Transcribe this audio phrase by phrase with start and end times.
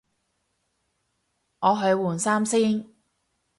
[1.59, 2.87] 我去換衫先